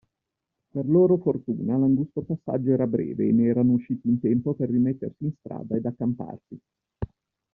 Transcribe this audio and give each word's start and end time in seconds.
Per 0.71 0.83
loro 0.87 1.17
fortuna, 1.17 1.77
l'angusto 1.77 2.21
passaggio 2.23 2.71
era 2.71 2.87
breve 2.87 3.27
e 3.27 3.31
ne 3.33 3.43
erano 3.45 3.73
usciti 3.73 4.07
in 4.07 4.19
tempo 4.19 4.55
per 4.55 4.71
rimettersi 4.71 5.25
in 5.25 5.33
strada 5.37 5.75
ed 5.75 5.85
accamparsi. 5.85 6.59